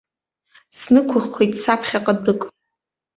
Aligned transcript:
Снықәыххит 0.77 1.53
саԥхьаҟа 1.63 2.13
дәык. 2.23 2.41